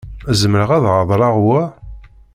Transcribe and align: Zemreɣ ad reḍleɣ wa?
Zemreɣ 0.41 0.69
ad 0.75 0.83
reḍleɣ 0.95 1.35
wa? 1.45 1.61